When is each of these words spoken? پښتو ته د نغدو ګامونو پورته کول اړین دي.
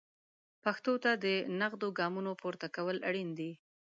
پښتو 0.63 0.93
ته 1.03 1.11
د 1.23 1.25
نغدو 1.59 1.89
ګامونو 1.99 2.31
پورته 2.41 2.67
کول 2.75 2.97
اړین 3.09 3.29
دي. 3.39 3.51